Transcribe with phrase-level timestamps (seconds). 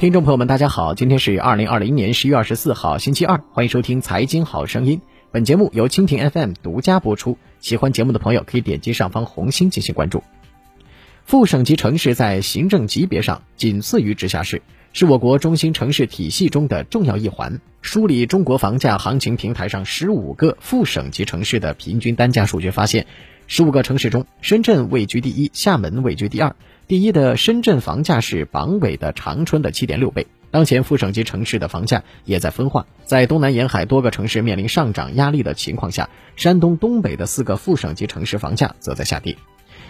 [0.00, 4.98] 听众朋友们，大家好，今天是二零二零年十月二十四号，星期二，欢迎收听《财经好声音》。
[5.30, 7.38] 本节目由蜻蜓 FM 独家播出。
[7.60, 10.22] 喜欢节目的朋友可以点击上方红心进行关注。
[11.24, 14.62] 副省级城市在行政级别上仅次于直辖市，
[14.92, 17.60] 是我国中心城市体系中的重要一环。
[17.80, 23.06] 梳理中国房价行情平台上十五个副省级城市的平均单价数据发现，
[23.46, 26.56] 十五个城市中，深圳位居第一，厦门位居第二。
[26.86, 30.26] 第一的深圳房价是榜尾的长春的七点六倍。
[30.50, 39.36] 当前副省级城市的房价也在分化，在东南沿海多个城市面临上涨压力的情况下，山东东北的四个副省级城市房价则在下跌。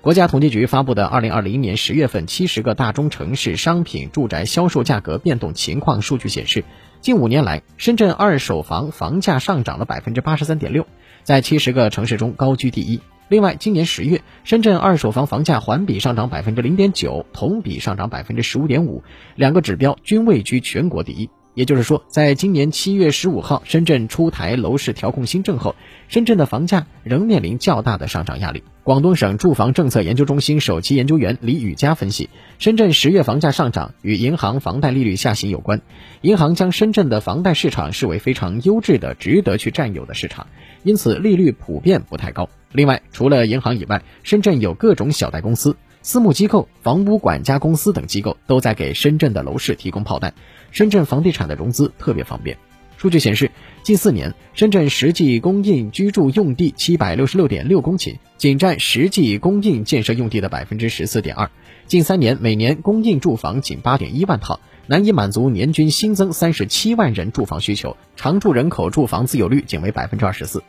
[0.00, 6.64] 国家统计局发布的二零二零年十月份七十个大中城市商品住宅销售价格变动情况数据显示，
[7.00, 10.86] 近五年来，深圳二手房房价上涨了百分之八十三点六，
[11.22, 13.00] 在七十个城市中高居第一。
[13.28, 19.02] 另外，今年十月，深圳二手房房价环比上涨百分之零点九，同比上涨百分之十五点五，
[19.34, 21.28] 两个指标均位居全国第一。
[21.56, 25.74] 也就是说，在今年七月十五号深圳出台楼市调控新政后，
[26.06, 28.62] 深圳的房价仍面临较大的上涨压力。
[28.84, 35.80] 广东省住房政策研究中心首席研究员李宇佳分析，深圳十月房价上涨与银行房贷利率下行有关。
[36.20, 40.46] 银行将深圳的房贷市场视为非常优质的、值得去占有的市场，
[40.82, 42.50] 因此利率普遍不太高。
[42.70, 45.74] 另外，除了银行以外，深圳有各种小贷公司。
[46.06, 50.34] 私募机构、房屋管家公司等机构都在给深圳的楼市提供炮弹，
[50.70, 52.56] 深圳房地产的融资特别方便。
[52.96, 53.50] 数据显示，
[53.82, 61.50] 近四年深圳实际供应居住用地七百六十六点六公顷，仅占实际供应建设用地的百分之十四点二。
[61.88, 70.62] 近三年每年供应住房仅八点一万套，难以满足年均新增三十七万人住房需求，常住人口住房自有率仅为百分之二十四。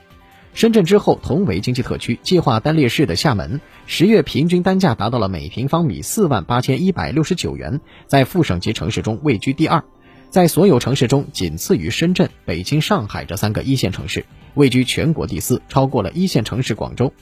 [0.57, 9.83] 深圳之后，同为经济特区、计划单列市的厦门，十月平均单价达到了每平方米四万八千一百六十九元，在副省级城市中位居第二，
[10.31, 17.13] 在所有城市中仅次于深圳、北京、上海这三个一线城市，位居全国第四，超过了一线城市广州。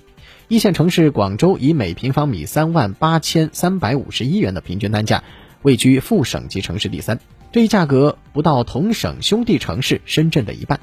[0.48, 5.26] 一线城市广州以每平方米三万八千三百五十一元的平均单价，
[5.62, 7.20] 位居副省级城市第三，
[7.52, 10.80] 这一价格不到同省兄弟城市深圳的一半。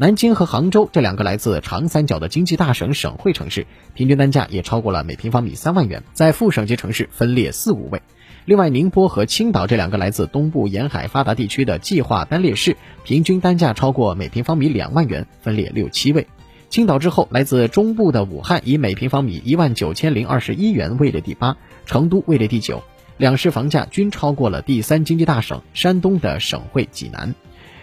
[0.00, 8.00] 南京和杭州这两个来自长三角的经济大省省会城市，平均单价也超过了每平方米三万元，在副省级城市分列四五位。
[8.46, 16.26] 另外，宁波和青岛这两个来自东部沿海发达地区的计划单列市，平均单价超过每平方米两万元，分列六七位。
[16.70, 22.82] 青岛之后，来自中部的武汉以每平方米一万九千零二十一元位列第八，成都位列第九。
[23.18, 27.34] 两市房价均超过了第三经济大省山东的省会济南。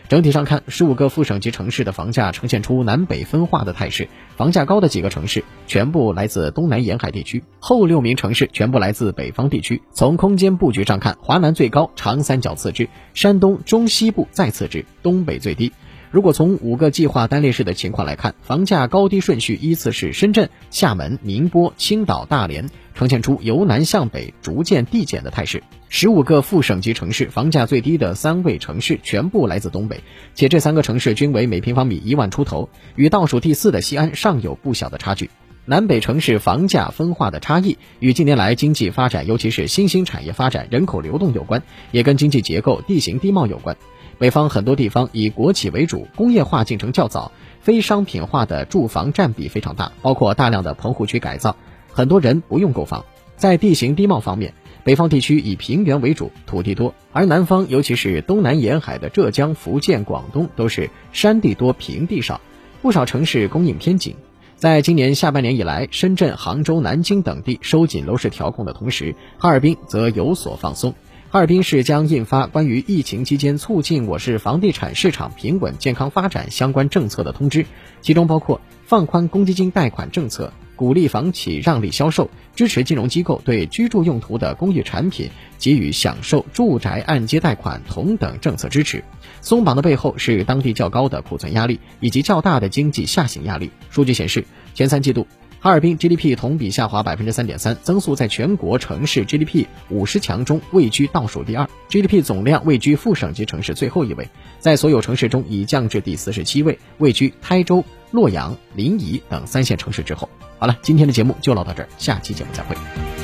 [0.09, 4.07] 整体上看，十五个副省级城市的房价呈现出南北分化的态势。
[4.37, 9.81] 房价高的几个城市全部来自东南沿海地区，后六名城市全部来自北方地区。
[9.91, 15.73] 从空间布局上看，华南最高，长三角次之，山东中西部再次之，东北最低。
[16.09, 25.61] 如果从五个计划单列市的情况来看，房价高低顺序依次是深圳、厦门、宁波、青岛、大连，呈现出由南向北逐渐递减的态势。
[25.89, 30.01] 十五个副省级城市房价最低的三位城市全部来自东北，
[30.33, 35.29] 且这三个城市均为每平方米一万出头，与倒数第四的西安尚有不小的差距。
[35.65, 43.75] 南北城市房价分化的差异与近年来经济发展，尤其是新兴产业发展、人口流动有关，也跟经济结构、地形地貌有关。
[44.19, 51.55] 北方很多地方以国企为主，工业化进程较早，非商品化的住房占比非常大，包括大量的棚户区改造，
[51.91, 53.05] 很多人不用购房。
[53.35, 62.41] 在地形地貌方面，北方地区以平原为主，土地多；而南方，尤其是东南沿海的浙江、福建、广东，都是山地多，平地少，
[62.81, 64.15] 不少城市供应偏紧。
[64.55, 70.95] 在今年下半年以来，深圳、杭州、南京等地收紧楼市调控的同时，哈尔滨则有所放松。
[71.29, 77.65] 哈尔滨市将印发关于疫情期间促进我市房地产市场平稳健康发展相关政策的通知，
[78.01, 89.03] 其中包括放宽公积金贷款政策，鼓励房企让利销售，支持金融机构对居住用途的公寓产品给予享受住宅按揭贷款同等政策支持。
[89.41, 93.69] 松绑的背后是当地较高的库存压力以及较大的经济下行压力。
[93.89, 95.27] 数据显示，前三季度。
[95.67, 104.29] 哈尔滨 GDP 同比下滑百分之三点三，增速在全国城市 GDP 五十强中位居倒数第二，GDP 总量位居副省级城市最后一位，
[104.59, 110.29] 在所有城市中已降至第四十七位，位居台州、洛阳、临沂等三线城市之后。
[110.57, 113.16] 好了，今天的节目就唠到这儿，下期节目再会。